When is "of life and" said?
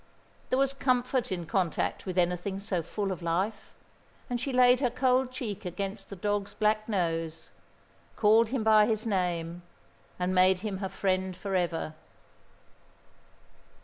3.11-4.41